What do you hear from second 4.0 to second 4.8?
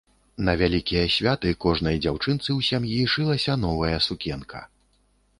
сукенка.